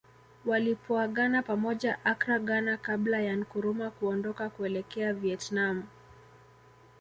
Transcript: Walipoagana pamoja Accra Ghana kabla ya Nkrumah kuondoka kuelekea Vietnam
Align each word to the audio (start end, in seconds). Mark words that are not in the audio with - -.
Walipoagana 0.45 1.41
pamoja 1.43 2.05
Accra 2.05 2.39
Ghana 2.39 2.77
kabla 2.77 3.21
ya 3.21 3.35
Nkrumah 3.35 3.91
kuondoka 3.91 4.49
kuelekea 4.49 5.13
Vietnam 5.13 5.83